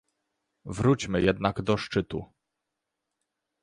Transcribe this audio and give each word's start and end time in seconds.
Wróćmy 0.65 1.21
jednak 1.21 1.61
do 1.61 1.77
szczytu 1.77 2.25